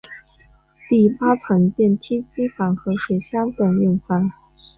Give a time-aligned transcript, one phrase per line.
[0.89, 4.31] 第八层是电梯机房和水箱等用房。